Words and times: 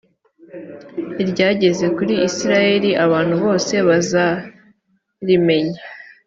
iryageze 1.21 1.85
kuri 1.97 2.13
isirayeli 2.27 2.89
abantu 3.05 3.33
bose 3.43 3.73
bazarimenya 3.87 5.81